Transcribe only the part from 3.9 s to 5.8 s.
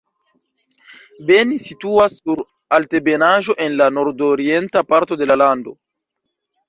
nordorienta parto de la lando.